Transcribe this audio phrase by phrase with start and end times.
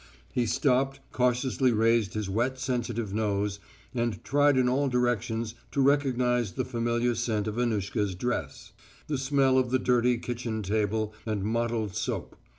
[0.33, 3.59] He stopped, cautiously raised his wet sensitive nose,
[3.93, 8.71] and tried in all directions to recognise the familiar scent of Annushka's dress,
[9.05, 12.35] the smell of the dirty kitchen table and mottled soap.